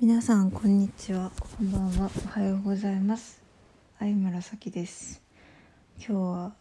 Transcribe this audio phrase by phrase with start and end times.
[0.00, 1.32] 皆さんこんにちは。
[1.40, 2.08] こんばんは。
[2.24, 3.42] おはようございます。
[3.98, 5.20] 相村咲です。
[5.98, 6.52] 今日は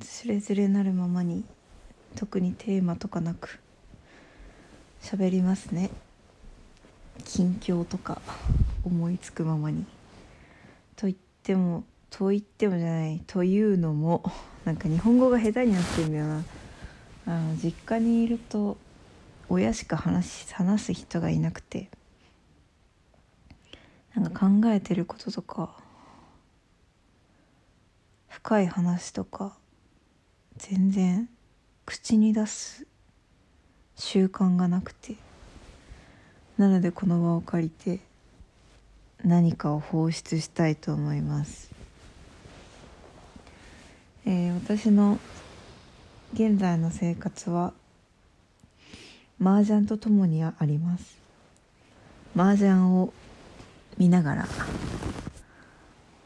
[0.00, 1.46] つれづれなるままに
[2.14, 3.58] 特にテーマとかなく
[5.00, 5.88] 喋りますね。
[7.24, 8.20] 近況とか
[8.84, 9.86] 思いつくままに。
[10.94, 14.30] と言ってもと言ってもじゃないというのも
[14.66, 16.44] なんか日本語が下手になってるんだよな。
[17.28, 18.76] あの実家にいると
[19.48, 21.88] 親しか話話す人がいなくて。
[24.16, 25.76] なんか考えてることとか
[28.28, 29.56] 深い話とか
[30.56, 31.28] 全然
[31.84, 32.86] 口に出す
[33.94, 35.16] 習慣がなくて
[36.56, 38.00] なのでこの場を借りて
[39.22, 41.70] 何かを放出したいと思います、
[44.24, 45.18] えー、私の
[46.32, 47.72] 現在の生活は
[49.40, 51.18] 麻雀とともにあります。
[52.34, 53.12] 麻雀を
[53.98, 54.48] 見ながら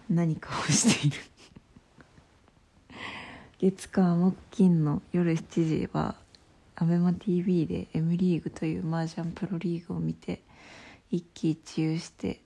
[0.08, 1.16] 何かをしている。
[3.60, 6.16] 月火木金の夜7時は
[6.76, 10.42] ABEMATV で M リーグという麻雀プロリーグを見て
[11.10, 12.40] 一喜一憂して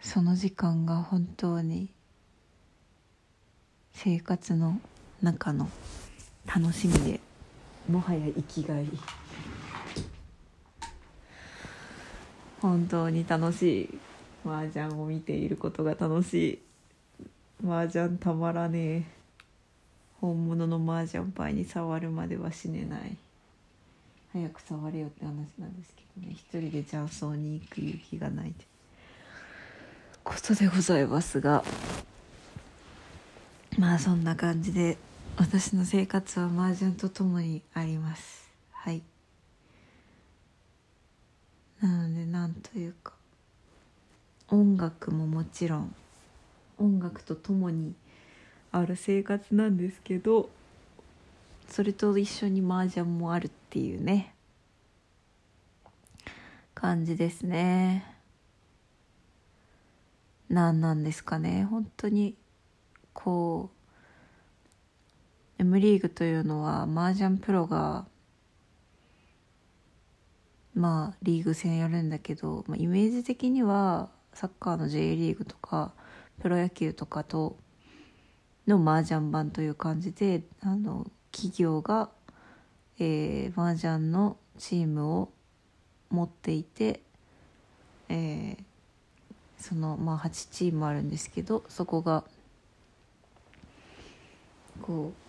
[0.00, 1.90] その時間が本当に
[3.92, 4.80] 生活の
[5.22, 5.68] 中の
[6.46, 7.20] 楽しみで
[7.88, 8.86] もはや生きがい。
[12.64, 13.98] 本当に楽しい
[14.42, 16.58] 麻雀を見ていることが楽しい。
[17.62, 19.02] 麻雀たまらねえ。
[20.18, 23.18] 本物の麻雀パイに触るまでは死ねない。
[24.32, 26.32] 早く触れよって話なんですけどね。
[26.32, 28.64] 一人で雀荘に行く勇気がないと
[30.24, 31.62] ことでございますが。
[33.76, 34.96] まあそんな感じで
[35.36, 38.48] 私の生活は麻雀とともにあります。
[38.72, 39.02] はい。
[41.84, 43.12] なのでなんというか
[44.48, 45.94] 音楽ももちろん
[46.78, 47.94] 音楽とともに
[48.72, 50.48] ある生活なんですけど
[51.68, 54.34] それと一緒に麻雀もあるっていうね
[56.74, 58.04] 感じですね。
[60.48, 61.66] 何なんですかね。
[61.70, 62.34] 本当に
[63.12, 63.70] こ
[65.58, 68.06] う M リーグというのは麻雀プロが
[70.74, 75.92] まあリーグ戦やるんだけど、まあ、イメージ的にはサッカーの J リーグとか
[76.40, 77.56] プロ野球とかと
[78.66, 82.08] の麻雀版という感じであの企業が、
[82.98, 85.30] えー、麻雀のチームを
[86.10, 87.00] 持っていて、
[88.08, 88.64] えー、
[89.58, 92.24] そのまあ8チームあるんですけどそこが
[94.82, 95.24] こう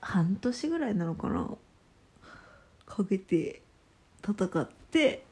[0.00, 1.48] 半年ぐらいなのかな
[2.90, 3.62] かけて
[4.22, 5.22] 戦って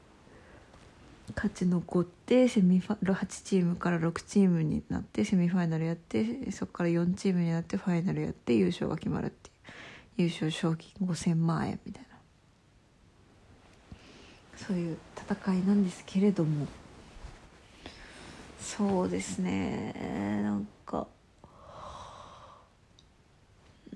[1.34, 9.50] 勝ち残ってセミファ8チームから6チームになってセミファイナルやってそこから4チームになってファイナルやって優勝が決まるって
[10.22, 12.08] いう優勝賞金5000万円みたいな。
[14.56, 16.66] そういう戦いなんですけれども。
[18.60, 20.40] そうですね。
[20.42, 21.06] なんか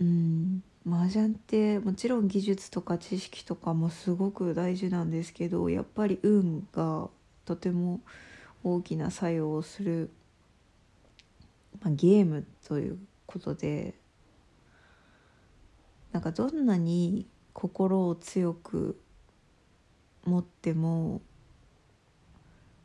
[0.00, 0.62] うん。
[0.84, 7.08] 麻雀ってもちろん技術とか知識とかもすごく大事なんですけどやっぱり運が
[7.44, 8.00] とても
[8.64, 10.10] 大きな作用をする、
[11.80, 13.94] まあ、ゲームということで
[16.12, 19.00] なんかどんなに心を強く
[20.24, 21.22] 持っても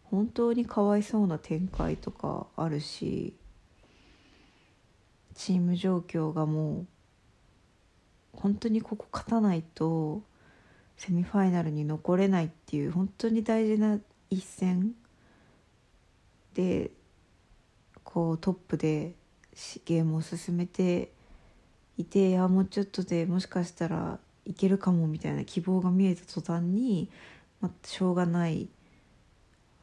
[0.05, 3.35] 本当にかわいそうな展開とかあるし
[5.35, 6.87] チーム状況がもう
[8.37, 10.21] 本当にここ勝たないと
[10.95, 13.99] セミファイナルに残れないっていう本当に大事な
[14.29, 14.93] 一戦
[16.53, 16.91] で
[18.03, 19.13] こうトップで
[19.85, 21.11] ゲームを進めて
[21.97, 27.09] いていやもうちょっとでもしかしたらいけるかもみたいな希望が見えた途端に、
[27.59, 28.69] まあ、しょうがない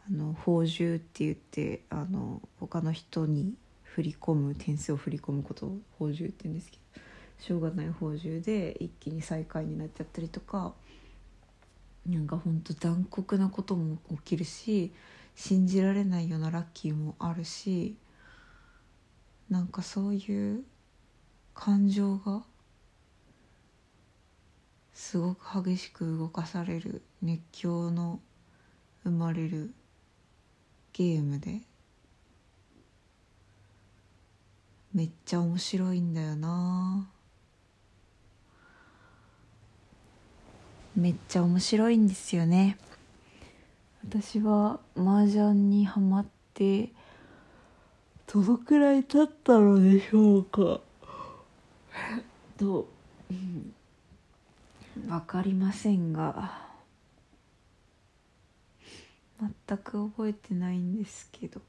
[0.09, 7.04] あの報酬って言ってあの他の人に振り込む点数を振り込むことを報酬って言うんですけど
[7.39, 10.75] しょうがない報酬で一気に最下位になっちゃったりとか
[12.07, 14.93] なんかほんと残酷なことも起きるし
[15.35, 17.97] 信じられないようなラッキーもあるし
[19.51, 20.65] なんかそういう
[21.55, 22.43] 感情が
[24.93, 28.21] すごく激しく動かされる熱狂の
[29.03, 29.75] 生まれる
[30.93, 31.61] ゲームで
[34.95, 37.09] めっちゃ面白いんだよな
[40.97, 42.79] めっちゃ面白いんですよね。
[44.09, 46.91] 私は麻雀にハマって
[48.33, 50.81] どのくらい経ったのでしょうか。
[52.59, 52.89] と、
[53.31, 53.75] うん、
[55.09, 56.63] 分かりませんが。
[59.41, 61.61] 全く覚えてないんですけど。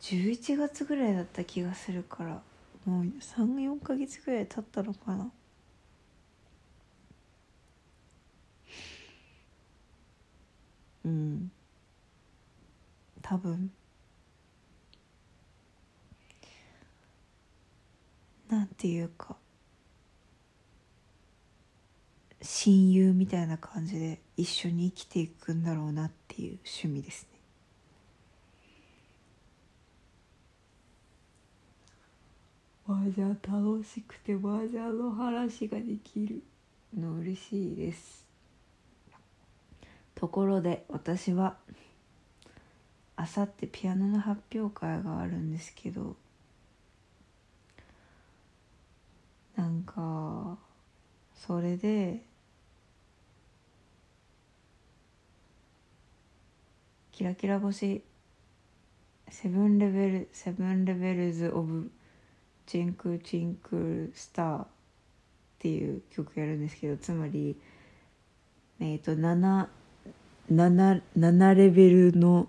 [0.00, 2.42] 11月ぐらいだった気がするから。
[2.84, 5.30] もう34か月ぐらい経ったのかな。
[11.04, 11.50] うん。
[13.22, 13.70] 多分。
[18.48, 19.36] なんていうか。
[22.42, 27.38] 親友みたいな感じで一緒に生きていくんだろうなっていう趣味ですね
[32.86, 36.42] 麻雀楽しくて麻雀の話ができる。
[36.98, 38.26] の嬉しいです。
[40.14, 41.56] ところで私は
[43.16, 46.16] あさってピアノの発表会があるんですけど
[49.56, 50.58] なんか
[51.34, 52.22] それで
[57.10, 58.02] キラキラ星
[59.28, 61.90] セブンレベルセブンレベルズ・オブ・
[62.72, 64.66] チンクチンクスターっ
[65.58, 67.54] ていう曲やるんですけどつまり
[68.80, 69.66] えっ、ー、と 7,
[70.50, 72.48] 7, 7レベルの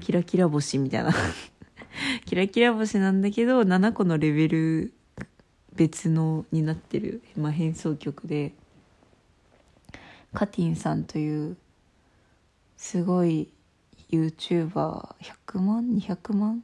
[0.00, 1.12] キラキラ星みたいな。
[2.24, 4.92] キラキラ星なんだけど7個のレベル
[5.74, 8.54] 別のになってる、まあ、変奏曲で。
[10.34, 11.56] カティンさんという
[12.76, 13.52] すごい
[14.10, 16.62] YouTuber100 万？200万？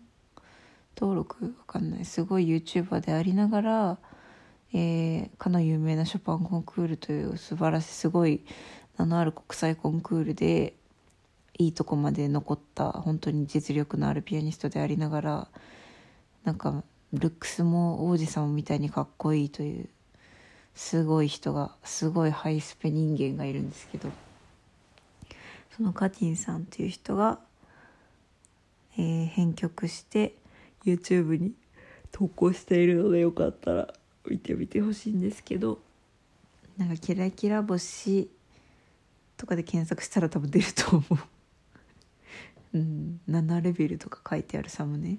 [0.99, 2.05] 登録わかんない。
[2.05, 3.99] すごい YouTuber でありながら、
[4.73, 8.45] えー、かの有名なショパンコンクールという素晴らしいすごい
[8.99, 10.75] 名のある国際コンクールで
[11.59, 15.49] いいとこまで残った本当に実力のあるピアニストでありながら
[16.45, 16.83] なんか
[17.13, 19.89] ルックスも王子様みたいにかっこいいという
[20.75, 24.11] すごい人がすごいハイスペ人間がいるんですけど。
[25.77, 27.41] そのカティンさんという人が、
[28.97, 30.37] えー、編曲して
[30.85, 31.53] YouTube に
[32.13, 33.95] 投稿しているのでよかったら
[34.27, 35.81] 見てみてほしいんですけど。
[36.77, 38.29] なんか「キラキラ星」
[39.37, 41.19] とかで検索したら多分出ると思う。
[42.75, 45.19] うん、7レベルとか書いてあるサムネ。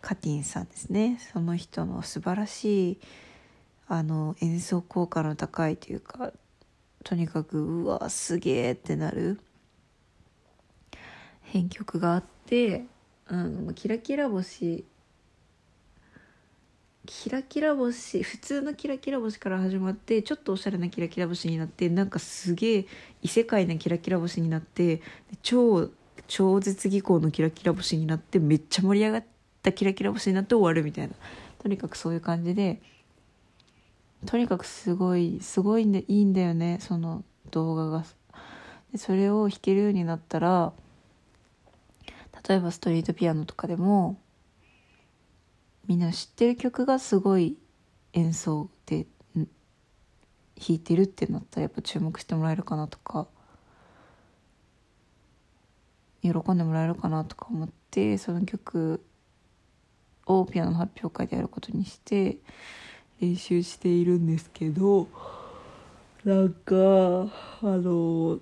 [0.00, 1.18] カティンさんですね。
[1.32, 3.00] その人の素晴らしい
[3.86, 6.32] あの演奏効果の高いというか
[7.04, 9.38] とにかくうわすげえってなる
[11.42, 12.86] 編曲があって
[13.26, 14.84] あのキラキラ星。
[17.06, 18.22] キラキラ星。
[18.22, 22.86] 普通のキラキラ星から始まってちょっとおしゃれなキラキラ星になってなんかすげえ
[23.22, 25.00] 異世界なキラキラ星になって
[25.42, 25.90] 超
[26.26, 29.24] 超絶技巧のキラキラ星になってめっちゃ盛り上がっ
[29.62, 31.14] たキラキラ星になって終わるみたいな。
[31.58, 32.82] とにかくそういう感じで
[34.26, 38.04] とにかくすごいすごいんでいいんだよねその動画が。
[38.92, 40.74] でそれを弾けるようになったら
[42.48, 44.20] 例えばストリートピアノとかでも
[45.86, 47.56] みんな知ってる曲がすごい
[48.12, 49.46] 演奏で弾
[50.76, 53.26] いてるってなったらやっぱ注目してもらえるかなとか
[56.22, 59.04] 喜んでもらえるかなとか思ってその曲
[60.26, 62.38] をピアノの発表会でやることにして
[63.20, 65.08] 練習しているんですけど
[66.24, 67.28] なんかあ
[67.62, 68.38] の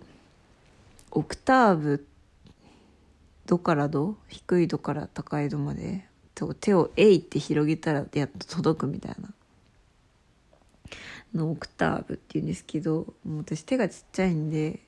[1.11, 2.07] オクターブ
[3.47, 6.07] ドからド低いドから高いドまで
[6.61, 9.33] 手を「えい」って広げたらやっと届くみたいな。
[11.35, 14.81] のオクターブっていうんですけどもう私手がちっちゃいんで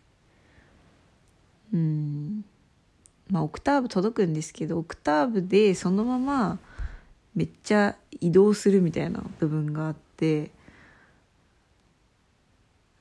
[1.72, 2.44] うん。
[3.30, 6.58] まあオクターブ届くんですけどオクターブでそのまま
[7.34, 10.50] めっちゃ移動するみたいな部分があって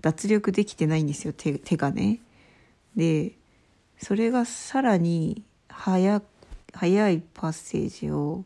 [0.00, 2.20] 脱力できてないんですよ手手がね。
[2.96, 3.32] で
[3.98, 6.22] それがさらに早
[6.72, 8.44] 早いパッセージを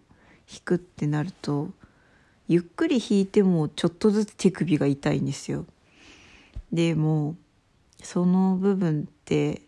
[0.50, 1.70] 弾くってなると
[2.48, 5.66] ゆっくり弾いてもちょっとずつ手首が痛いんですよ。
[6.72, 7.36] でも
[8.02, 9.62] その部分って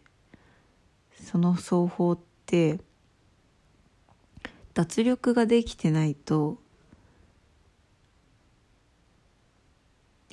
[1.22, 2.80] その奏法って
[4.74, 6.58] 脱力ができてないと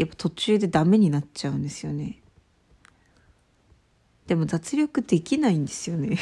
[0.02, 2.20] やっぱ途中でダメになっちゃうんですよね。
[4.26, 6.18] でも脱力できないんですよね。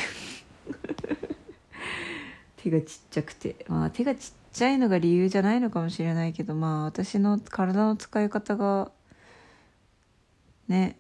[2.57, 3.65] 手がちっちゃくて。
[3.69, 8.91] まあ手がちっちゃいのが理由じゃないのかもしれないけどまあ私の体の使い方が
[10.67, 10.99] ね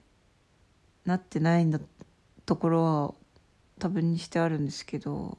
[1.03, 1.81] なってないんだ
[2.45, 3.13] ところは
[3.77, 5.37] 多分にしてあるんですけど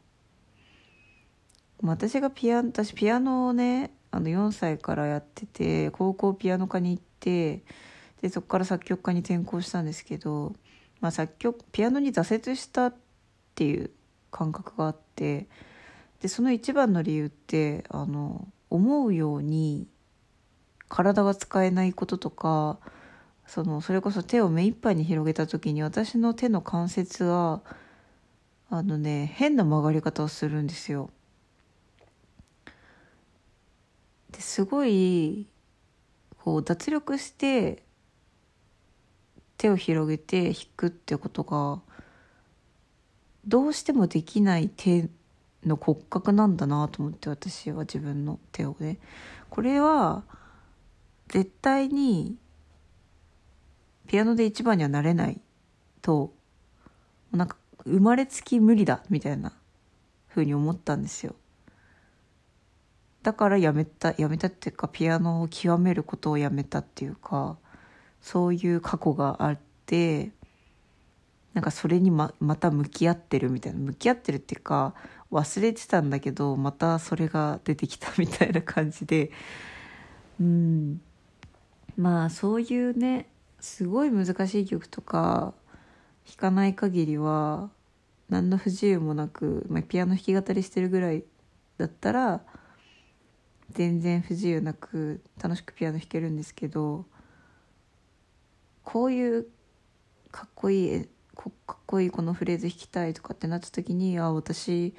[1.82, 7.62] 私がピアノ私ピアノをねあの4歳からやってて高校ピアノ科に行って
[8.22, 10.54] でそこから作曲家に転校したんですけど、
[11.00, 12.94] まあ、作曲ピアノに挫折したっ
[13.54, 13.90] ていう
[14.30, 15.48] 感覚があって
[16.20, 19.86] でその一番の理由ってあの思うように
[20.88, 22.78] 体が使えないこととか
[23.46, 27.60] そのそれこそ手を目いっぱいに広げた時に私の手の関節が
[28.68, 31.10] あのね変な曲がり方をするんですよ。
[34.30, 35.46] ですごい
[36.38, 37.82] こう脱力して
[39.56, 41.80] 手を広げて弾くってことが
[43.46, 45.08] どうしてもできない手
[45.66, 48.98] の骨格なんだなと思って私は自分の手をね
[49.50, 50.24] これは
[51.28, 52.36] 絶対に
[54.06, 55.40] ピアノで一番にはなれない
[56.02, 56.32] と
[57.32, 59.52] なんか生まれつき無理だみたいな
[60.28, 61.34] 風に思ったんですよ。
[63.22, 67.58] だからやめたやめたっていうかピアノを極めることをやめたっていうか
[68.22, 70.30] そういう過去があって
[71.52, 73.78] なんかそれにままた向き合ってるみたいな。
[73.80, 74.94] 向き合ってるっていうか
[75.32, 79.30] 忘れてたんだけどまたそれが出てきたみたいな感じで。
[80.40, 81.00] うん。
[81.96, 83.26] まあそういうね
[83.58, 85.52] すごい難しい曲とか
[86.26, 87.70] 弾かない限りは
[88.28, 91.24] 何の不自由もなく、まあ、ピアノ弾き語りしてるぐらい
[91.78, 92.42] だったら
[93.72, 97.06] 全然不自由なく楽しくピアノ弾けるんですけど
[98.84, 99.46] こういう
[100.30, 104.94] かっこいいかっこいいこのフレーズ弾きたいとかってなった時にあ私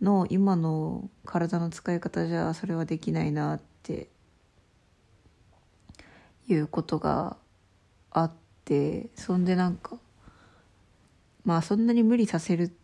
[0.00, 4.08] の今の体の使い方じゃそれはできないなって
[6.48, 7.36] いうことが
[8.10, 8.32] あっ
[8.64, 9.98] てそんでなんか
[11.44, 12.74] まあそんなに無理させる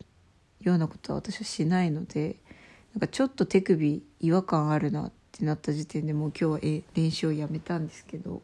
[0.61, 2.37] ようなことは私はしないので
[2.95, 8.43] なんかちょっと手首違和感あるなっってなった時点でもう今日は練習をやめたんですけど。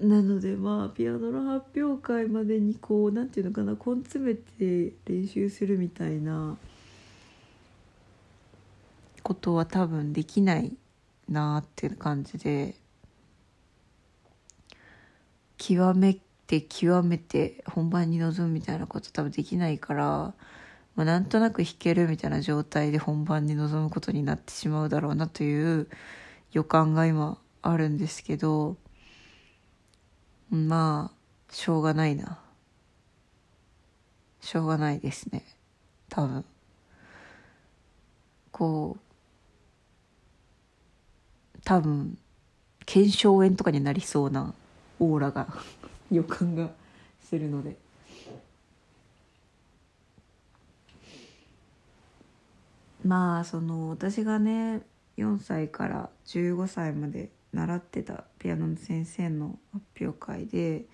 [0.00, 6.58] なのでまあピアノの発表会までにこう何て言うのかな根詰めて練習するみたいな
[9.22, 10.76] ことは多分できない
[11.28, 12.74] なあっていう感じで。
[15.56, 20.34] 極めて極めて本番に臨むみたいなこと多分できないから、
[20.96, 25.88] まあ、なんとなく弾けるみたいな状態で本番に臨むことになってしまうだろうなという
[26.52, 28.76] 予感が今あるんですけど
[30.50, 32.38] まあしょうがないな。
[34.40, 35.44] しょうがないですね。
[36.10, 36.44] 多分。
[38.52, 39.00] こう
[41.64, 42.18] 多分
[42.86, 44.54] 腱鞘炎とかになりそうな
[45.00, 45.48] オーラが
[46.12, 46.70] 予感が
[47.20, 47.83] するので。
[53.04, 54.82] まあその私がね
[55.18, 60.86] 4歳から15歳まで習ってたピアノの先生の発表会で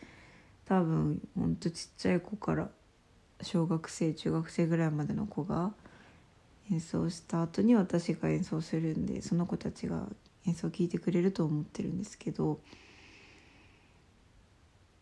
[0.66, 2.68] 多分ほんとちっちゃい子から
[3.42, 5.72] 小学生中学生ぐらいまでの子が
[6.70, 10.06] 演奏した後に私が演奏するんでその子たちが
[10.46, 12.60] 演奏を聴いてくれると思ってるんですけど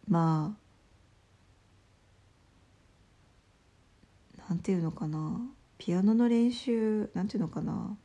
[0.08, 0.54] ま
[4.46, 5.57] あなんていうのかな。
[5.78, 7.96] ピアノの練習なんていうのかな。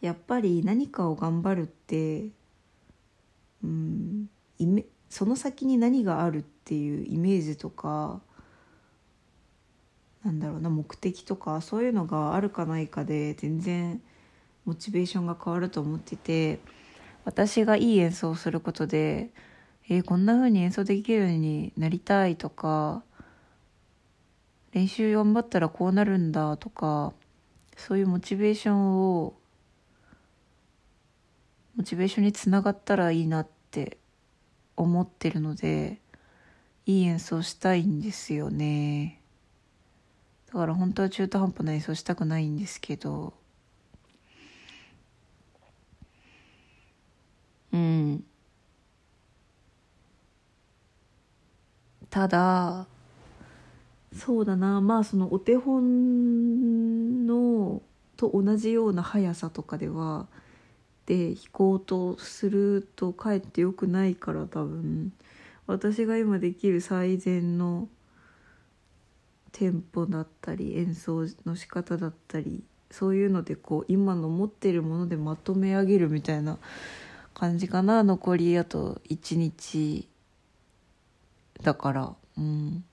[0.00, 2.28] やっぱり何かを頑張るって
[3.62, 8.20] うんイメその先に何があるっていうイメージとか
[10.24, 14.00] なんだろうな目的とかそういうのがあるかないかで全然
[14.64, 16.60] モチベーションが変わると思ってて
[17.24, 19.30] 私がいい演奏をすることで
[19.90, 23.02] えー、こんな風に演奏できるようになりたいとか
[24.72, 27.12] 練習頑張ったらこうなるんだとか
[27.76, 29.34] そういうモチベーションを
[31.76, 33.98] モチベーションにつながったらいいなって
[34.76, 35.98] 思ってるので
[36.86, 39.20] いい演奏したいんですよね。
[40.46, 43.34] だから本当は中途半端な演奏したくないんですけど。
[47.72, 48.24] うん。
[52.10, 52.86] ただ
[54.14, 54.80] そうだな。
[54.80, 57.82] まあそのお手本の
[58.16, 60.26] と同じような速さとかでは
[61.06, 65.12] で弾こうとするとかえってよくないから多分。
[65.66, 67.88] 私が今できる最善の
[69.52, 76.58] テンポだったり演奏の仕方だったりそういうのでこう今の持ってるものでまとめ上げるみたいな
[77.34, 78.02] 感じかな。
[78.02, 80.08] 残りあと1日
[81.62, 82.14] だから。
[82.38, 82.84] うん。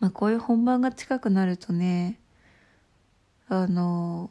[0.00, 2.18] まあこういう本番が近くなるとね
[3.48, 4.30] あの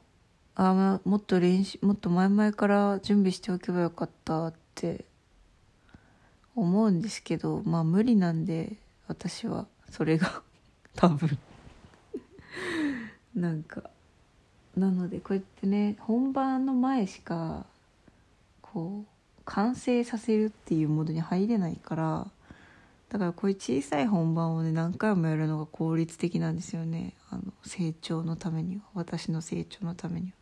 [0.55, 5.05] あ、もっと練習もっと前々から準備しておけばよかったって
[6.55, 8.74] 思うんですけどまあ無理なんで
[9.07, 10.41] 私はそれが
[10.95, 11.38] 多分。
[13.36, 13.83] なんか
[14.75, 17.65] なのでこうやってね本番の前しか
[18.62, 22.27] こう完成させるっていうモードに入れないから
[23.10, 27.14] だからこういう小さい本番をね何回もやるのが効率的なんですよね。
[27.30, 28.82] あの成長のためには。
[28.94, 30.34] 私の成長のためには。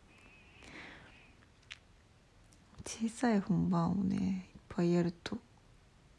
[2.84, 5.38] 小さい本番をねいっぱいやると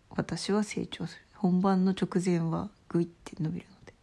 [0.10, 1.22] 私は成長する。
[1.36, 3.94] 本番の直前はグイって伸びるので。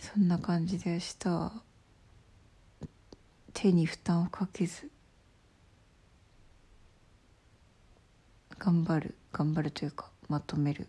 [0.00, 1.52] そんな感じで明日は
[3.52, 4.90] 手に負担をかけず
[8.58, 9.17] 頑張る。
[9.32, 10.86] 頑張るというかまとめる。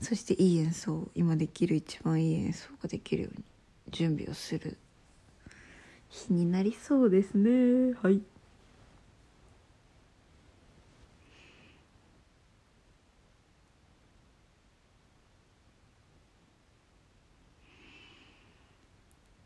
[0.00, 3.44] そしていい演奏今できる一番いい演奏ができるように
[3.90, 4.76] 準備をする
[6.08, 7.94] 日になりそうですね。
[8.02, 8.20] はい。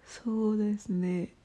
[0.04, 1.39] そうですね。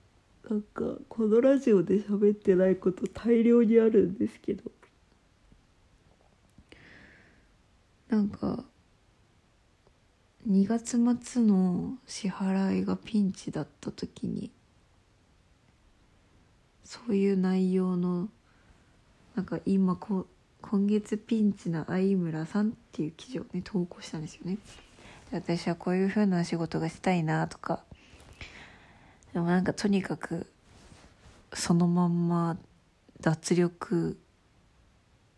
[0.49, 4.71] なんかこのラジオで喋ってないこと大量にあるんですけど
[8.09, 8.63] なんか
[10.47, 14.51] 2月末の支払いがピンチだった時に
[16.83, 18.29] そういう内容の
[19.35, 20.27] なんか今こ
[20.61, 24.57] 今月ピンチな相村さんっていう記事をね投稿したんですよね。
[25.31, 27.83] 私はこういう風な仕事がしたいなとか
[29.35, 30.47] でもなんかとにかく
[31.51, 32.57] そのまんま
[33.19, 34.17] 脱力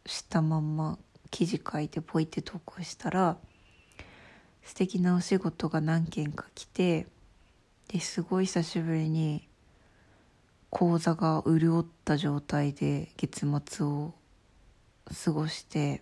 [0.06, 1.00] したまんま
[1.32, 3.38] 記事書いてポイって投稿したら
[4.64, 7.08] 素敵なお仕事が何件か来て
[7.88, 9.48] ですごい久しぶりに
[10.70, 14.14] 口座が潤った状態で月末を
[15.26, 16.02] 過ごして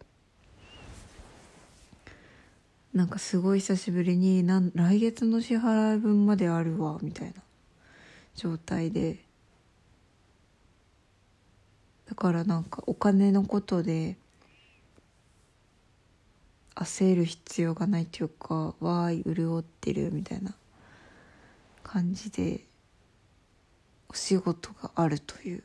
[2.93, 7.44] なんかすごい久しぶりになん来月の支払い分まであるわみたいな。
[8.36, 9.24] 状態で。
[12.08, 14.15] だからなんかお金のことで
[16.76, 20.54] 焦る必要がないというかわーい潤ってるみたいな
[21.84, 22.62] 感じで
[24.10, 25.63] お仕事があるという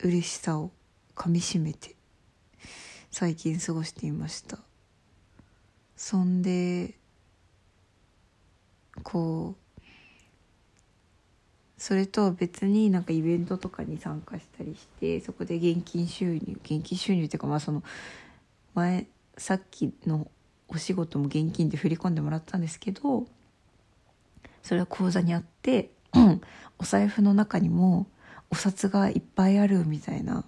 [0.00, 0.70] 嬉しさを
[1.14, 1.96] かみしめて
[3.10, 4.58] 最近過ごしていました。
[5.96, 6.94] そんで
[9.02, 9.80] こう
[11.78, 17.84] それと別になんかイベントとかに参加したりしてそこで現金収入現金収入っていうかまあその
[18.74, 19.06] 前
[19.36, 20.28] さっきの
[20.66, 23.26] お仕事も現金で振り込んでもらったんですけど
[24.62, 25.90] それは口座にあって
[26.78, 28.06] お財布の中にも
[28.50, 30.44] お札がいっぱいあるみたいな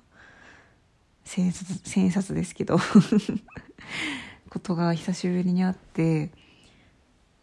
[1.25, 2.79] 千円札千円札ですけど
[4.51, 6.31] ことが久しぶりにあって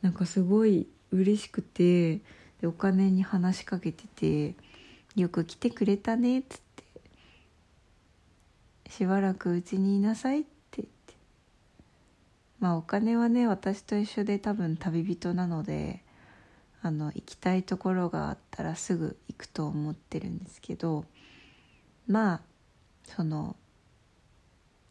[0.01, 2.17] なんかすごい嬉しくて
[2.61, 4.55] でお金に話しかけてて
[5.15, 6.83] 「よく来てくれたね」っつって
[8.89, 10.49] 「しばらくうちにいなさい」って
[10.81, 11.15] 言って。
[12.59, 16.03] まあお金はね私と一緒で多分旅人なので
[16.81, 21.05] あの行きたいところがあったらすぐ行くと思ってるんですけど
[22.07, 22.41] まあ
[23.03, 23.55] その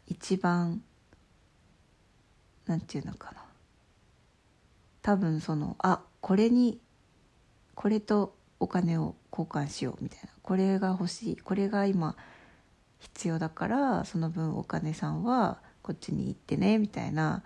[0.07, 0.81] 一番
[2.65, 3.43] なんていうのかな。
[5.01, 6.79] 多分そのあこれに
[7.75, 10.29] これとお金を交換しようみたいな。
[10.41, 11.37] これが欲しい。
[11.37, 12.15] これが今
[12.99, 17.43] 必要だからその分お金さんはこっちに行ってねみたいな。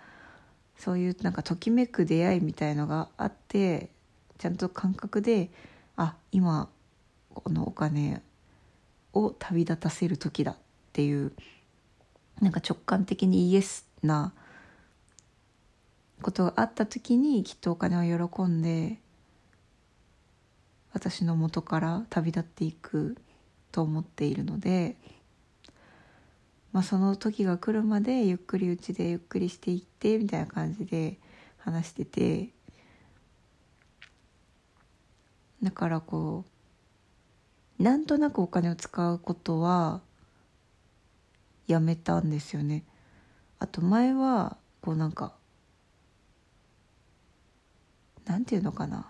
[0.82, 3.90] そういうなんかときめく出会いみたいのがあって
[4.38, 5.50] ちゃんと感覚で
[5.96, 6.68] あ今
[7.32, 8.20] このお金
[9.12, 10.56] を旅立たせる時だっ
[10.92, 11.32] ていう
[12.40, 14.32] なんか直感的にイエスな
[16.22, 18.98] ことがあった時にきっとお金を喜んで
[20.92, 23.16] 私の元から旅立っていく
[23.70, 24.96] と思っているので、
[26.72, 31.18] まあ、その時が来るまでゆっくりうちでゆっくりしていってみたいな感じで
[31.58, 32.50] 話してて
[35.62, 36.44] だからこ
[37.78, 40.00] うなんとなくお金を使うことは
[41.66, 42.84] やめたんですよね。
[43.58, 45.32] あと前はこうなんか
[48.26, 49.06] なんていうのかな。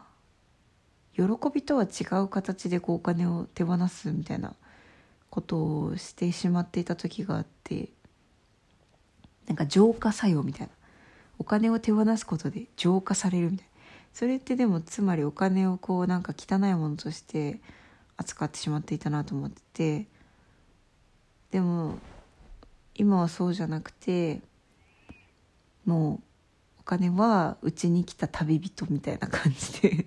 [1.15, 1.23] 喜
[1.55, 4.55] びとは違う形でこうお金を手放すみたいな
[5.29, 7.91] ことをしてしまっていた時があって
[9.47, 10.73] なんか浄化作用みたいな。
[11.39, 13.73] お金を手放すことで浄化されるみたいな。
[14.13, 17.61] それってでもつまりお金をこうなんか汚いものとして
[18.17, 20.07] 扱ってしまっていたなと思ってて
[21.51, 21.99] でも
[22.95, 24.41] 今はそうじゃなくて
[25.85, 26.21] もう
[26.83, 30.07] お金はうちに来た旅人みたいな感じで。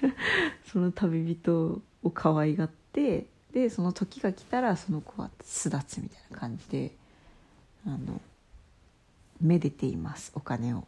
[0.72, 6.96] その旅人を可愛がってでその時が来たらその子は巣立つみたいな感じで
[7.86, 8.20] あの
[9.40, 10.86] めでていますお金を。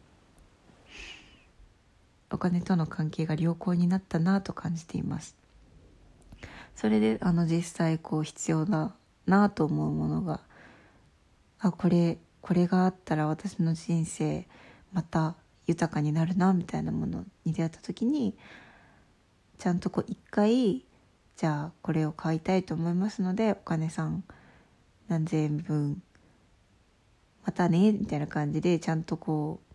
[2.30, 5.36] お金との関係が良好になったなと感じています。
[6.74, 8.92] それであの実際こう必要だ
[9.26, 10.40] なと思うものが
[11.60, 14.46] あこれこれがあったら私の人生
[14.94, 15.34] また
[15.66, 18.34] 豊かになるなみたいなものに出会った時に
[19.58, 20.84] ちゃんとこう一回
[21.36, 24.24] じゃあこれを買いたいと思いますのでお金さん
[25.08, 26.02] 何千円分
[27.44, 29.74] またねみたいな感じでちゃんとこう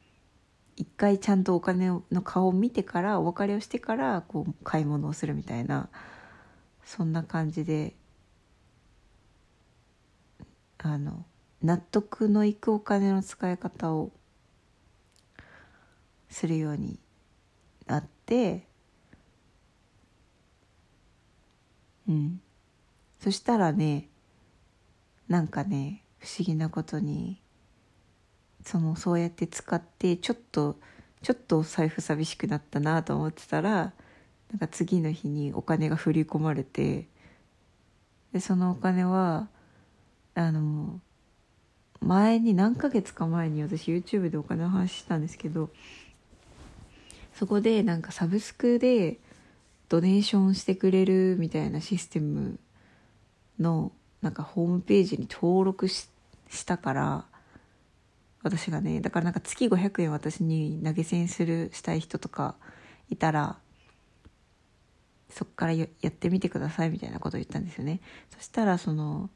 [0.78, 5.90] 一回ちゃんとお金の顔を見てからお別れをしてからこう買い物をするみたいな
[6.86, 7.94] そんな感じで
[10.78, 11.26] あの
[11.62, 14.12] 納得のいくお金の使い方を
[16.30, 17.00] するように
[17.88, 18.68] なって
[22.08, 22.42] うん。
[23.20, 24.08] そしたらね
[25.28, 27.42] なんかね不思議なことに
[28.66, 30.78] そのそうやって使ってちょっと
[31.22, 33.94] ちょっとお財布寂しくなったなと思ってたら
[34.52, 37.08] なんか次の日にお金が振り込まれて
[38.34, 39.48] でそのお金は
[40.36, 41.00] あの
[42.02, 45.70] 前に何ヶ月か前に私 YouTube でお金の話したんですけど
[47.40, 49.18] そこでなんかサブスクで
[49.88, 52.60] ドネーションしてくれるみたいなシステム
[53.58, 56.10] のなんかホームページに登録し
[56.66, 57.26] たから
[58.44, 62.56] 私がねだからなんか月500円私に投げ銭するしたい人とか
[63.10, 63.58] いたら
[65.30, 68.02] そっからやってみてくださいみたいなことを言ったんですよね。
[68.36, 69.30] そしたらその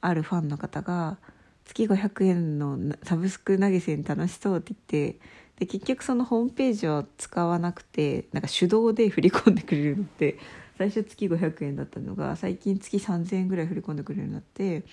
[0.00, 1.18] あるファンの方が
[1.66, 5.20] 月500円のサブスク投げ銭楽しそうって言って
[5.60, 10.38] で結局そのホームページを使わなくてなんか手動で振り込んでくれるのって
[10.78, 14.84] 最初月500円だったのが最近月3000円ぐらい振り込んでくれるようになって、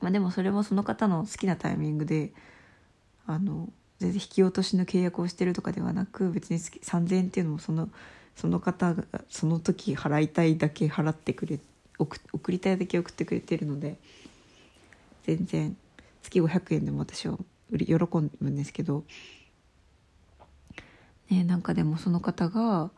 [0.00, 2.32] まあ、でもそれもその方の好きなタイミングで
[3.26, 7.88] あの全然引き落としの契約をしてるとかではなく別に月3000円っていうのもその
[8.36, 11.58] その方がその時払いたいだけ払ってくれ
[11.98, 13.96] 送送りたいだけ送ってくれてるので
[15.24, 15.76] 全然
[16.22, 17.36] 月500円でも私は
[17.76, 19.02] 喜ぶんですけど
[21.30, 22.90] ねなんかでもその方が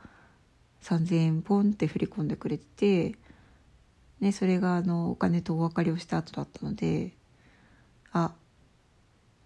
[0.83, 3.15] 3,000円ポンって振り込んでくれてて、
[4.21, 7.13] ね、それがあのお金とお別れをした後だったので
[8.13, 8.33] あ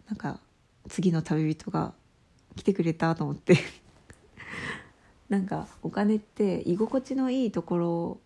[0.09, 0.41] なんか
[0.89, 1.95] 次の旅人が
[2.57, 3.57] 来てくれたと思って。
[5.29, 8.21] なんかお金って居心地のいいところ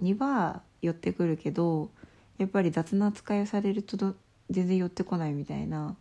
[0.00, 1.90] には寄ってくるけど
[2.38, 4.14] やっぱり雑な扱いをされると
[4.48, 5.94] 全然寄ってこないみたいな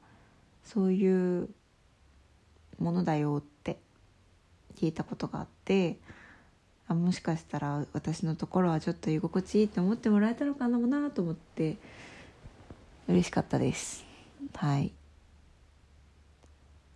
[0.63, 1.49] そういう
[2.79, 3.77] ものだよって
[4.75, 5.97] 聞いたことがあって
[6.87, 11.77] あもしかしたら私のところはちょっと居心地いいって思ってもらえたのかなと思って
[13.07, 14.05] 嬉しかったです。
[14.55, 14.93] はい。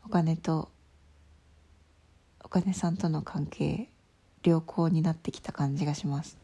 [0.05, 0.69] お金と
[2.43, 3.89] お金さんとの関係
[4.43, 6.37] 良好になってきた感じがします。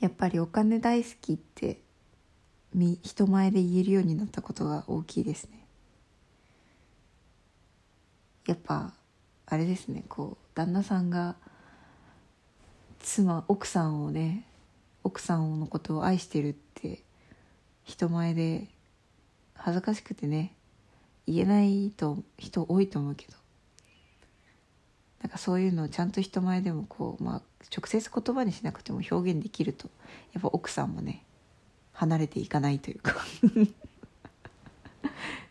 [0.00, 1.80] やっぱりお金大好きって
[2.76, 5.66] 人前で言えるようになったことが大きいですね。
[8.46, 8.92] やっぱ
[9.46, 10.04] あれですね。
[10.08, 11.36] こう旦那さんが
[13.00, 14.46] 妻奥さんをね
[15.04, 17.02] 奥さんのことを愛してるって
[17.84, 18.66] 人前で
[19.54, 20.52] 恥ずかしくてね
[21.26, 23.32] 言えないと人多いと思うけど。
[25.22, 27.42] なんかそういうのをちゃんと人前でもこう、まあ、
[27.76, 29.88] 直接言葉にしなくても表現できると
[30.34, 31.24] やっぱ奥さんもね
[31.96, 33.16] 離れていかないというか。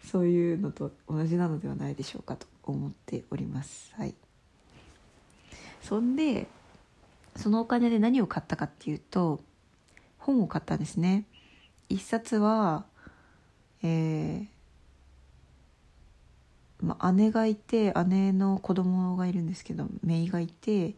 [0.03, 3.93] そういうのと同じなのではないでしょうかと思っております。
[3.95, 4.13] はい。
[5.81, 6.47] そんで
[7.35, 9.41] そのお金で何を買ったかっていうと
[10.17, 11.25] 本を買ったんですね。
[11.89, 12.85] 一冊は
[13.83, 14.47] えー
[16.81, 20.95] まあ、姉がいて姉の子供がいるんですけど姪がいて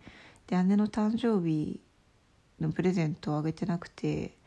[0.47, 1.79] で姉の誕生日
[2.59, 4.37] のプレゼントをあげてなくて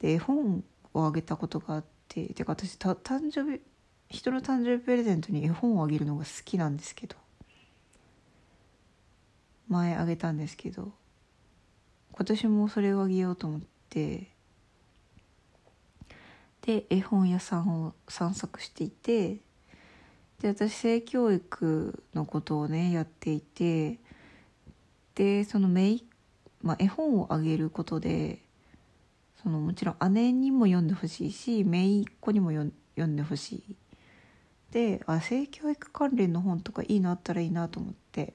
[0.00, 3.60] で絵本をあげたことがあっててか私た誕生日
[4.08, 7.16] 人の誕生日プレゼントに絵本をあげるのが好きなんですけど
[9.68, 10.92] 前あげたんですけど
[12.12, 14.30] 今年もそれをあげようと思って
[16.62, 19.40] で絵本屋さんを散策していて
[20.40, 23.98] で私性教育のことをねやっていて
[25.14, 26.04] でそのめい、
[26.62, 28.40] まあ、絵本をあげることで
[29.46, 32.64] そのもちろん姉にも読んでほしいし姪っ子にも読
[33.06, 33.76] んでほしい。
[34.72, 38.34] であ性教育関連の本とかいいのあったらいいなと思って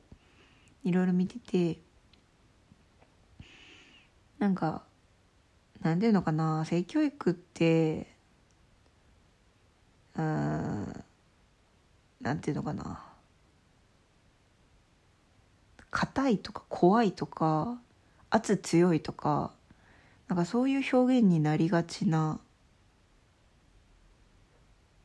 [0.86, 1.82] いろいろ見てて
[4.40, 4.84] なんか
[5.82, 8.08] なんていうのかな性教育って
[10.18, 11.04] うん
[12.22, 13.04] なんていうのかな。
[15.90, 17.78] 硬いとか怖いとか
[18.30, 19.52] 圧強いとか
[20.32, 22.40] なんかそういう表現になりがちな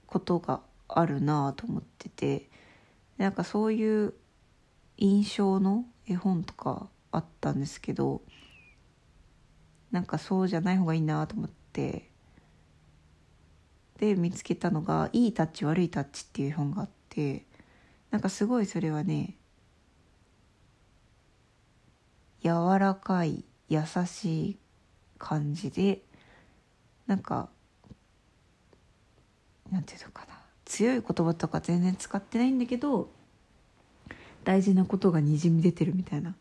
[0.06, 2.48] ことがあるなと思ってて
[3.18, 4.14] なんかそういう
[4.98, 8.22] 印象の絵本とかあったんですけど
[9.90, 12.08] なんかそうじゃない方がいいなと思って
[13.98, 17.46] で見つけたのが「いいタッチ悪いタッチ」っていう本があって
[18.12, 19.36] なんかすごいそれはね
[22.44, 24.58] 柔らかい優しい
[25.18, 26.02] 感じで
[27.06, 27.48] なんか
[29.70, 30.36] なんていうのかな。
[30.64, 33.08] 強い言葉とか全然使ってないんだけど
[34.44, 36.34] 大事なことがにじみ出てるみたいな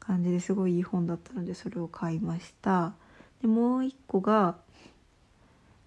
[0.00, 2.92] 感じですごいいい本だったのでそれを買いました。
[3.40, 4.56] でもう一個が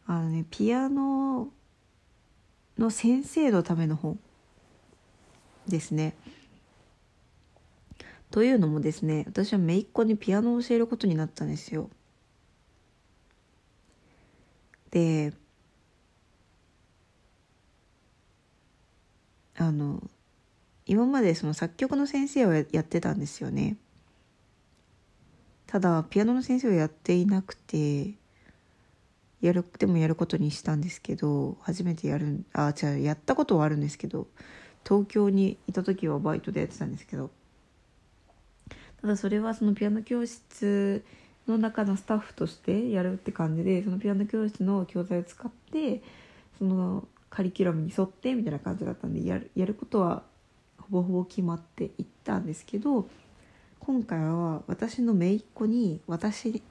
[0.07, 1.49] あのねピアノ
[2.77, 4.19] の先生のための本
[5.67, 6.15] ですね。
[8.31, 11.89] というのもですね私は姪っ子にピアノを教えることになったんですよ。
[14.91, 15.33] で
[19.57, 20.01] あの
[20.85, 23.77] 今までその作曲の先生をやってたんですよね。
[25.65, 28.13] ただピアノの先生をやっていなくて
[29.41, 34.27] やるでもやることにしたんですけど初めてやるあ違うやったことはあるんですけど
[34.85, 37.31] 東京にいた時はバイトでやってたんですけど
[39.01, 41.03] ただそれはそのピアノ教室
[41.47, 46.01] の中のスタッフとしてやるって感じでそのピアノ教室の教材を使って
[46.57, 50.23] そのカリキュラムに沿ってみたいな感じだったんでやるやることは
[50.77, 53.07] ほぼほぼ決まっていったんですけど
[53.79, 56.63] 今回は私の姪っ子に私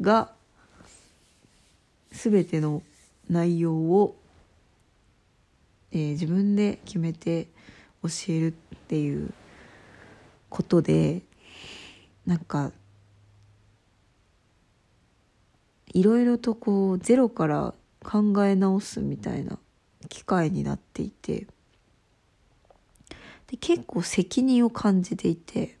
[0.00, 0.32] が
[2.10, 2.82] 全ての
[3.28, 4.16] 内容を、
[5.92, 7.48] えー、自分で決めて
[8.02, 9.30] 教えるっていう
[10.48, 11.22] ことで
[12.24, 12.72] なんか
[15.96, 17.72] いろいろとこうゼロから
[18.04, 19.58] 考え直すみたいな
[20.10, 21.46] 機会になっていて
[23.46, 25.78] で結構責任を感じていて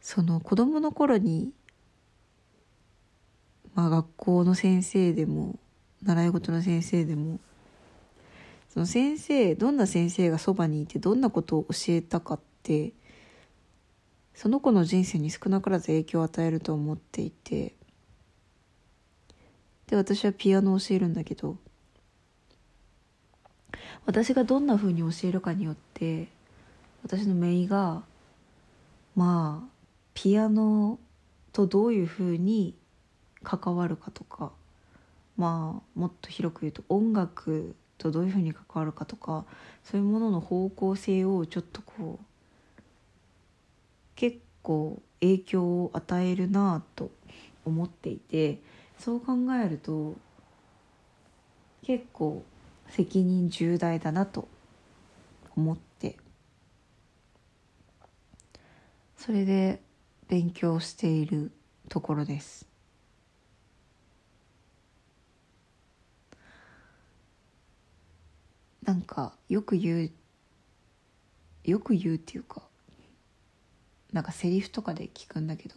[0.00, 1.52] その子供の頃に、
[3.74, 5.58] まあ、学校の先生でも
[6.02, 7.40] 習い事の先生でも
[8.70, 12.94] その先生どんな先生がそばにいてどんなことを教えたかって
[14.34, 17.74] その子の人生に少なからず影響を与えると思っていて
[19.86, 21.56] で私はピアノを教えるんだけど
[24.06, 26.28] 私がどんな風に教えるかによって
[27.02, 28.02] 私の姪が
[29.14, 29.68] まあ
[30.14, 30.98] ピアノ
[31.52, 32.74] とどういう風に
[33.42, 34.52] 関わるかとか
[35.36, 39.44] まあもっと広く言うと音楽とどういうふうに関わるかとか
[39.84, 42.33] そういうものの方向性をちょっとこう
[44.64, 47.10] 構影響を与えるなと
[47.64, 48.60] 思っていて
[48.98, 50.16] そう考えると
[51.82, 52.42] 結構
[52.88, 54.48] 責任重大だなと
[55.54, 56.16] 思って
[59.16, 59.80] それで
[60.28, 61.52] 勉強している
[61.88, 62.66] ところです。
[68.82, 70.10] なんかよく言う
[71.64, 72.62] よく言うっていうか
[74.14, 75.74] なんかセリフとかで聞くんだけど。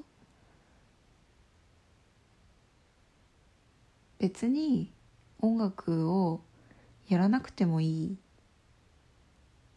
[4.19, 4.91] 別に
[5.41, 6.41] 音楽を
[7.07, 8.17] やらなくてもいい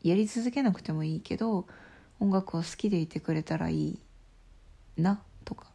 [0.02, 1.66] やり続けなくてもいいけど
[2.20, 3.98] 音楽を好きでいてくれたらいい
[4.96, 5.66] なとか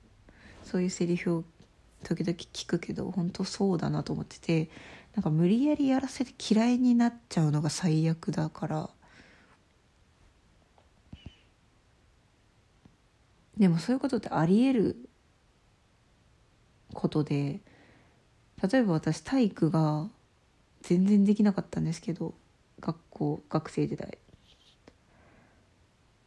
[0.63, 1.43] そういうセリフを
[2.03, 4.71] 時々聞くけど本当そうだなと思ってて
[5.15, 8.89] なんか無理やりやらせて嫌いになっちゃうのが最悪だから
[13.57, 14.97] でもそういうことってありえる
[16.93, 17.61] ことで
[18.61, 20.07] 例えば私体育が
[20.81, 22.33] 全然できなかったんですけど
[22.79, 24.17] 学校学生時代。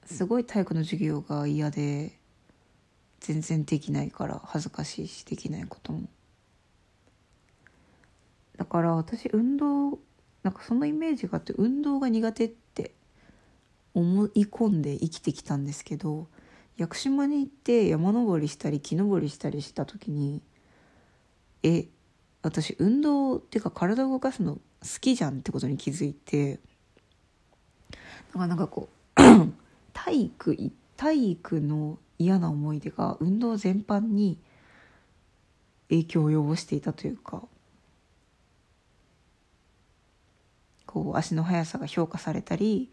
[0.07, 2.19] すごい体育の授業が嫌で
[3.21, 6.09] 全然できないから恥ずかしいしできないことも。
[8.57, 9.99] だから私運動
[10.43, 12.93] なんかそのイメージがあって運動が苦手って
[13.95, 16.27] 思い込んで生きてきたんですけど
[16.79, 20.41] 屋久島に行って山登りしたり木登りしたりした時に
[21.65, 21.87] え
[22.41, 24.61] 私運動っていうか体を動かすの好
[25.01, 26.61] きじゃんってことに気づいて
[28.33, 29.21] だかなかこう
[29.93, 34.39] 体育体育の嫌な思い出が運動全般に
[35.89, 37.43] 影響を及ぼしていたというか
[40.87, 42.89] こう足の速さが評価されたり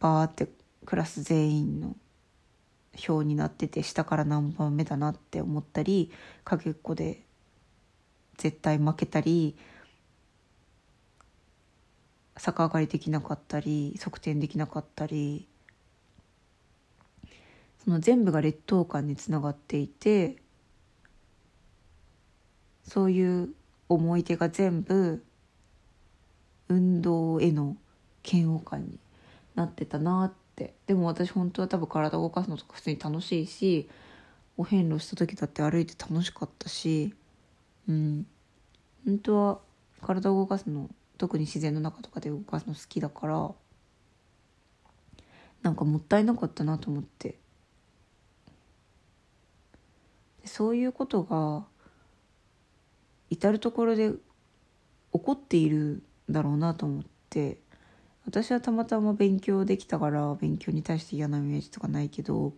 [0.00, 0.48] バーって
[0.86, 1.96] クラス全員の
[3.08, 6.10] 表になってて下から何番目だなって思ったり
[6.44, 7.22] かけっこで
[8.36, 9.56] 絶対負けたり
[12.36, 15.46] 逆上がりできなかったり側転できなかったり
[17.84, 20.36] その全部が劣等感につながっていて
[22.82, 23.50] そういう
[23.88, 25.22] 思い出が全部
[26.68, 27.76] 運動への
[28.24, 28.98] 嫌悪感に
[29.54, 30.74] なってたなって。
[30.86, 33.88] でも私本当は多分体動かすのとか普通に楽しいし
[34.58, 37.14] お遍路した時だって歩いて楽しかったし
[37.88, 38.26] うん。
[39.06, 39.58] 本当は
[40.02, 43.50] 体を動かすの特に自然の中とかで動かすの好きだから
[45.62, 47.38] なんかもったいなかったなと思って。
[50.44, 51.64] そういうことが
[53.28, 54.18] 至る所で起
[55.12, 57.59] こっているんだろうなと思って。
[58.30, 62.52] 私はたまたま勉強できたから勉強に対して嫌なイメージとかないけど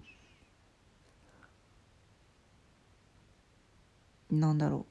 [4.30, 4.84] なんだろ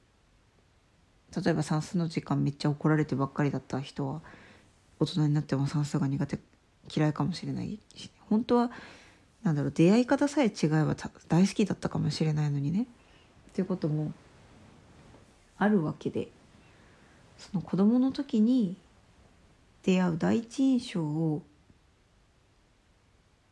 [1.32, 1.40] う。
[1.40, 4.22] 例えば算数の時間めっちゃ怒られてばっかりだった人は
[4.98, 6.40] 大人になっても算数が苦手
[6.92, 7.78] 嫌いかもしれない。
[7.94, 8.72] し本当は
[9.44, 10.96] なんだろう出会い方さえ違えば
[11.28, 12.88] 大好きだったかもしれないのにね。
[13.50, 14.12] っていうことも
[15.58, 16.26] あるわけで
[17.38, 18.76] その子供の時に
[19.82, 21.42] 出会う第一印象を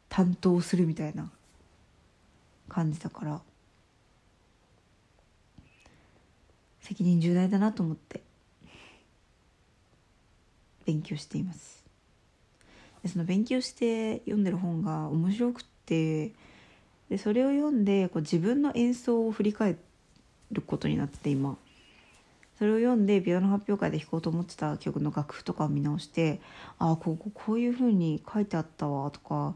[0.08, 1.30] 担当するみたいな
[2.68, 3.40] 感じだから
[6.80, 8.22] 責任重大だなと思って
[10.84, 11.84] 勉強しています。
[13.02, 16.32] でその勉強して読んでる本が面白くて
[17.08, 19.76] でそれを読んでこう自分の演奏を振り返
[20.52, 21.56] ることになってて今。
[22.60, 26.42] それを読んでピアノ発表会で弾こうと思ってた曲の楽譜とかを見直して
[26.78, 29.54] ああこここういうふうに書いてあったわとか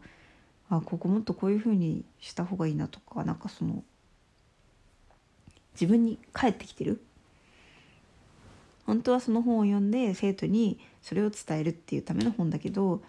[0.71, 3.85] あここもっとこういうふうにした方がいいなとかなんかその
[5.75, 7.03] 自分に返ってきてる？
[8.87, 13.03] 本当はその本を読んで生徒にそれを伝えるっていうための本だけど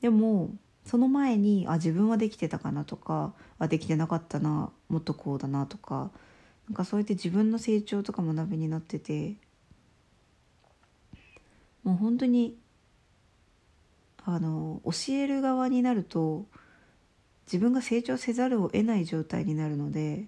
[0.00, 0.50] でも
[0.84, 6.10] その前にあ自分はできてたかなとかあできてなかったなもっとこうだなとか
[6.68, 9.34] なんかそうやって自分の成長とか学びになってて
[11.82, 12.56] もう本当に
[14.24, 16.44] あの教える側になると
[17.46, 20.24] 自分が成長せざるを得ない状態になるので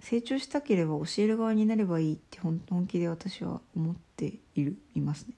[0.00, 5.34] 成長したければ教える側になればいいって本気で私は思っているいますね。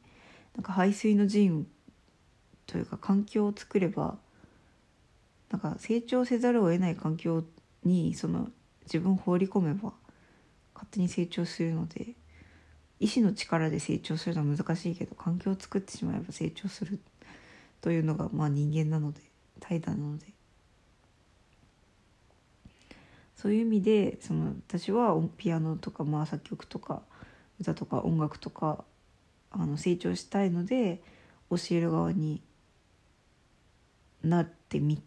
[0.56, 1.66] なんか排水の陣
[2.66, 4.16] というか環境を作れば
[5.50, 7.44] なんか成長せざるを得ない環境
[7.84, 8.48] にその
[8.84, 9.92] 自分を放り込めば
[10.80, 12.14] 勝手に成長するので
[13.00, 16.98] 意志の力で成長するのは難しいけど環境を作ってしまえば成長する
[17.82, 19.20] というのがまあ人間なので
[19.60, 20.26] 怠惰なので。
[23.36, 27.00] そういう意味でその私はピアノとかまあ作曲とか
[27.58, 28.84] 歌とか音楽とか
[29.50, 31.00] あの成長したいので
[31.48, 32.42] 教える側に
[34.22, 35.02] なってみ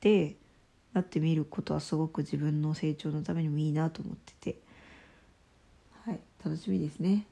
[0.00, 0.34] て
[0.92, 4.67] なってみることはすごく自分の成長のためにもいいなと思ってて。
[6.44, 7.26] 楽しみですね。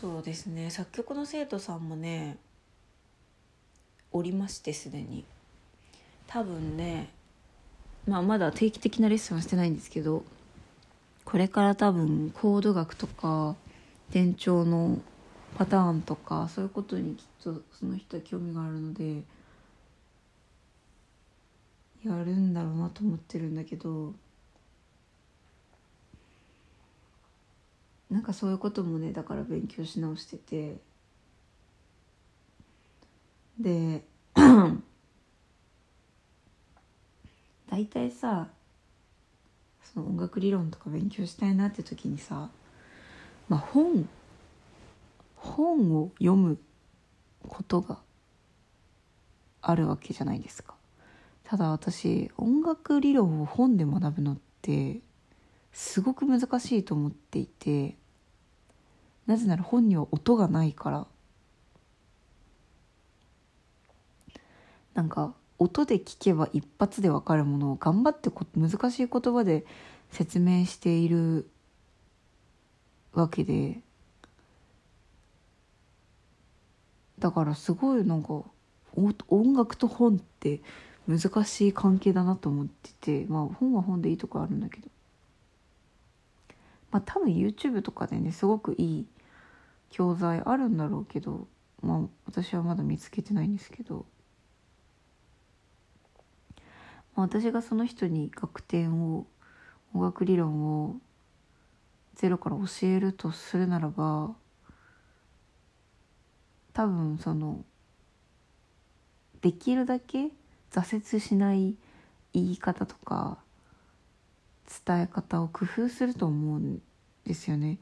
[0.00, 0.70] そうですね。
[0.70, 2.36] 作曲の生徒さんもね
[4.12, 5.24] おりましてすでに。
[6.26, 7.10] 多分ね
[8.06, 10.24] まあまだ定期的なレッスンはしてないんですけど
[11.24, 13.56] これから多分コード学とか
[14.10, 14.98] 転調の
[15.56, 19.22] パターンとかそういうことにきっとその人は興味があるので
[22.04, 24.12] やるんだろうなと思ってるんだけど
[28.10, 30.76] なんかそういうこともねだから勉強し直してて
[33.58, 34.04] で
[37.68, 38.48] 大体さ
[39.82, 42.50] その音楽理論とか勉強したいなって時にさ
[43.48, 44.08] まあ本
[45.36, 46.58] 本を読む
[47.48, 47.98] ことが
[49.60, 50.73] あるわけじゃないですか。
[51.44, 55.00] ただ私音楽理論を本で学ぶのって
[55.72, 57.96] すごく難しいと思っていて
[59.26, 61.06] なぜなら本には音がないから。
[64.94, 69.64] なんか音で聞けば一発で分かるものを頑張って難しい言葉で
[70.10, 71.48] 説明している
[73.12, 73.80] わけで。
[77.18, 78.42] だからすごいなんか
[79.28, 80.60] 音楽と本って
[81.06, 84.88] 難しい関係だなと思っててまあ本は本でいいとこあるんだけど。
[86.94, 89.06] まあ多分 YouTube とかでねすごくいい
[89.90, 91.48] 教材あるんだろうけど
[91.82, 94.06] まあ私はまだ見つけてないんですけど、
[97.16, 99.26] まあ、私がその人に楽天を
[99.92, 100.96] 音楽理論を
[102.14, 104.36] ゼロから教えるとするならば
[106.72, 107.64] 多分その
[109.40, 110.30] できるだけ
[110.74, 111.76] 挫折しない
[112.32, 113.38] 言い方とか
[114.86, 116.82] 伝え方を工夫すると思うん
[117.24, 117.78] ですよね。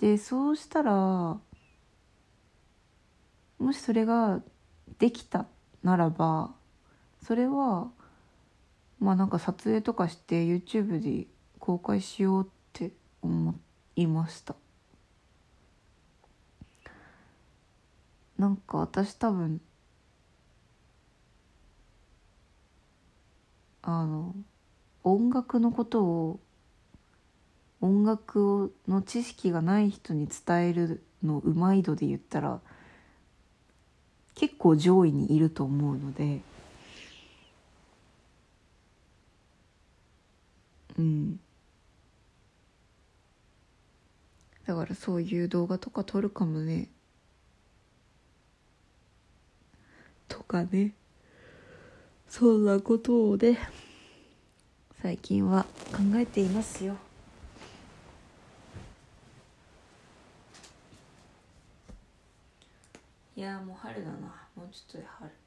[0.00, 0.92] でそうしたら
[3.58, 4.40] もしそれが
[4.98, 5.46] できた
[5.82, 6.54] ならば
[7.22, 7.90] それは
[8.98, 11.26] まあなんか撮影とかして YouTube で
[11.58, 13.54] 公開しようって思
[13.94, 14.56] いました
[18.38, 19.60] なんか私多分
[23.82, 24.34] あの
[25.04, 26.40] 音楽のことを
[27.80, 32.60] 音楽の知識がない人に伝えるのうまい度で言ったら
[34.34, 36.40] 結構上位にいると思うので
[40.98, 41.40] うん。
[44.66, 46.88] だからそういう動画とか撮るかもね。
[50.28, 50.92] とかね。
[52.32, 53.58] そんなことをね
[55.02, 56.96] 最近は考えていますよ。
[63.36, 64.16] いやもう春だな。
[64.56, 65.41] もうちょっとで春。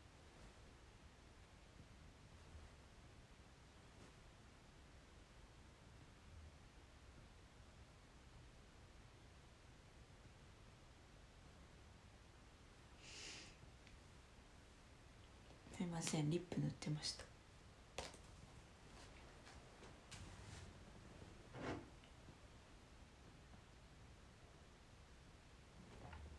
[15.96, 16.30] ません。
[16.30, 17.24] リップ塗ってました。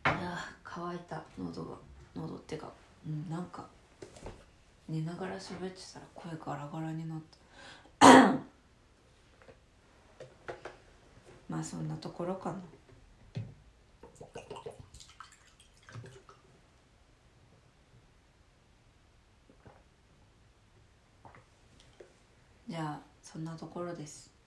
[0.03, 1.23] あ乾いた。
[1.39, 1.75] 喉が
[2.15, 2.71] 喉ってか
[3.07, 3.65] うんなんか
[4.87, 7.19] 寝ながら喋ってたら声ガラガラになっ
[7.97, 8.07] た。
[11.49, 12.59] まあそんなところかな
[22.67, 22.99] じゃあ
[23.57, 24.37] ところです。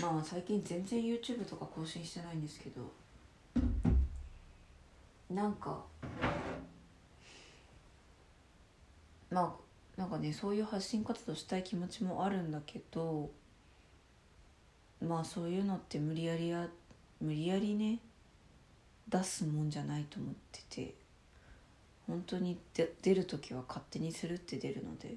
[0.00, 2.90] まあ最近全然 YouTube とか更新してないんですけど
[5.28, 5.84] なんか
[9.30, 9.56] ま
[9.98, 13.30] あなんかねそういう発信活動したい気持ちもあるんだけど
[15.06, 16.66] まあそういうのって無理やりや
[17.20, 17.98] 無理やりね
[19.08, 20.94] 出すもんじゃないと思ってて
[22.06, 25.16] 本当にで出る時は勝手にするって出るので。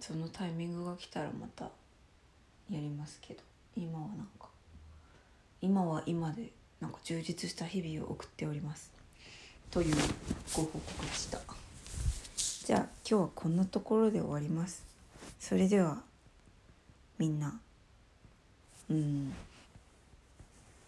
[0.00, 1.64] そのタイミングが来たらまた
[2.70, 3.40] やりますけど。
[3.76, 4.48] 今はなんか。
[5.60, 8.90] 今は今でなんか充実した日々を送っております。
[9.70, 9.94] という
[10.56, 11.38] ご報告でした。
[12.66, 14.84] じゃあ今日はこんなところで終わります。
[15.38, 16.02] それでは
[17.18, 17.60] みんな
[18.88, 19.32] うん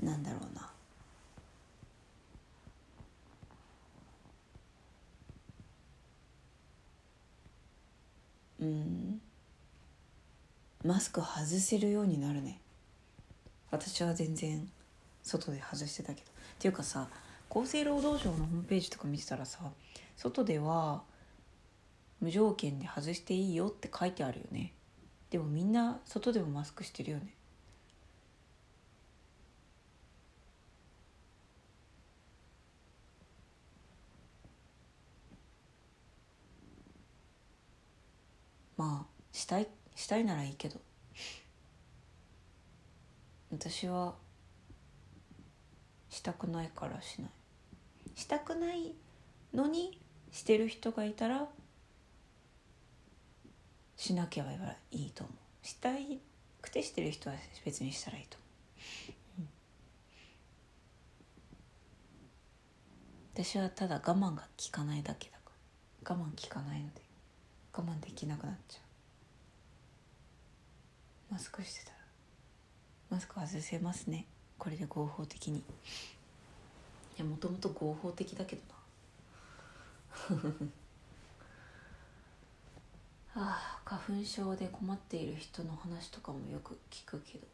[0.02, 0.71] なんだろうな。
[8.62, 9.20] うん。
[10.84, 12.60] マスク外せるようになるね。
[13.70, 14.68] 私は全然
[15.22, 16.26] 外で外してたけど。
[16.26, 17.08] っていうかさ
[17.50, 19.58] 厚生労働省のホームページとか見てたらさ
[20.16, 21.02] 外では
[22.20, 24.72] 無条件で外していいよって書いてあるよね。
[25.32, 27.34] でもみんな外でもマスクしてるよね
[38.76, 40.80] まあしたいしたいならいいけど。
[43.50, 44.14] 私は
[46.08, 47.30] したくないからしない。
[48.14, 48.94] したくない
[49.52, 51.46] のにしてる人がいたら
[53.96, 54.44] しなきゃ
[54.90, 55.66] いいと思う。
[55.66, 56.18] したい
[56.62, 58.38] くてしてる人は別にしたらいいと
[59.38, 59.48] 思う、
[63.34, 65.52] 私はただ我慢が効かないだけだか
[66.04, 66.16] ら。
[66.16, 67.02] 我慢効かないので
[67.74, 68.82] 我慢できなくなっちゃう。
[71.32, 71.96] マスクしてたら。
[73.08, 74.26] マスク外せますね。
[74.58, 75.58] これで合法的に。
[75.58, 75.62] い
[77.16, 78.74] やもともと合法的だけどな。
[83.42, 87.46] ああ花粉症で困っている人の話とかもよく聞くけど。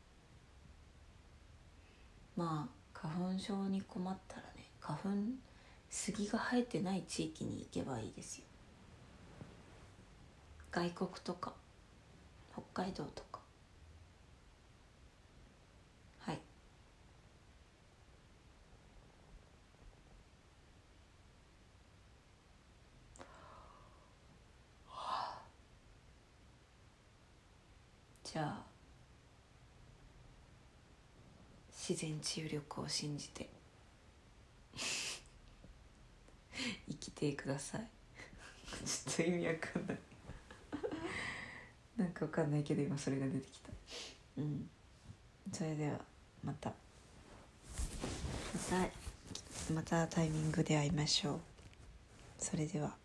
[2.37, 5.09] まあ花粉症に困ったらね花粉
[5.89, 8.45] 杉が生えてない地域に行けばいいですよ。
[10.71, 11.53] 外国とか
[12.53, 13.41] 北海道とか
[16.21, 16.39] はい
[28.25, 28.63] じゃあ
[31.89, 33.49] 自然治癒力を信じて。
[36.87, 37.89] 生きてください。
[38.85, 39.99] ちょっと意味わかんない。
[41.97, 43.71] なんかわかんないけど今それが出てきた。
[44.37, 44.69] うん。
[45.51, 45.99] それでは
[46.45, 46.69] また。
[46.69, 46.77] ま
[48.69, 49.73] た。
[49.73, 51.41] またタイミングで会いましょう。
[52.39, 52.99] それでは